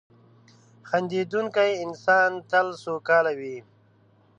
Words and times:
•خندېدونکی 0.87 1.71
انسان 1.85 2.29
تل 2.49 2.67
سوکاله 2.83 3.33
وي. 3.39 3.57